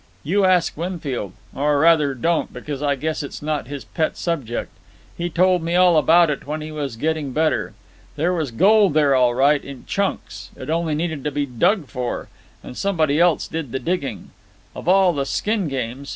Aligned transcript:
"You 0.23 0.45
ask 0.45 0.75
Winfield. 0.75 1.33
Or, 1.53 1.77
rather, 1.77 2.15
don't, 2.15 2.51
because 2.51 2.81
I 2.81 2.95
guess 2.95 3.21
it's 3.21 3.39
not 3.43 3.67
his 3.67 3.85
pet 3.85 4.17
subject. 4.17 4.71
He 5.15 5.29
told 5.29 5.61
me 5.61 5.75
all 5.75 5.95
about 5.95 6.31
it 6.31 6.47
when 6.47 6.59
he 6.61 6.71
was 6.71 6.95
getting 6.95 7.33
better. 7.33 7.75
There 8.15 8.33
was 8.33 8.49
gold 8.49 8.95
there, 8.95 9.13
all 9.13 9.35
right, 9.35 9.63
in 9.63 9.85
chunks. 9.85 10.49
It 10.55 10.71
only 10.71 10.95
needed 10.95 11.23
to 11.25 11.29
be 11.31 11.45
dug 11.45 11.85
for. 11.85 12.29
And 12.63 12.75
somebody 12.75 13.19
else 13.19 13.47
did 13.47 13.71
the 13.71 13.77
digging. 13.79 14.31
Of 14.75 14.87
all 14.87 15.13
the 15.13 15.23
skin 15.27 15.67
games! 15.67 16.09